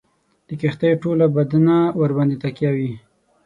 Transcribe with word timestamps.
د 0.47 0.49
کښتۍ 0.61 0.91
ټوله 1.01 1.25
بدنه 1.35 1.75
ورباندي 1.99 2.37
تکیه 2.43 2.71
وي. 2.75 2.91